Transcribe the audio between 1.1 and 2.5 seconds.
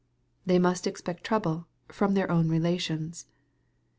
trouble from their own